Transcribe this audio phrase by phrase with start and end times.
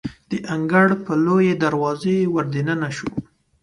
[0.29, 3.13] د انګړ په لویې دروازې وردننه شوو.